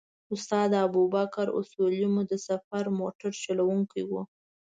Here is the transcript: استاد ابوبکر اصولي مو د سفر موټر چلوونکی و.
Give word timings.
استاد 0.35 0.69
ابوبکر 0.85 1.47
اصولي 1.59 2.05
مو 2.13 2.21
د 2.31 2.33
سفر 2.47 2.83
موټر 2.99 3.31
چلوونکی 3.43 4.01
و. 4.09 4.11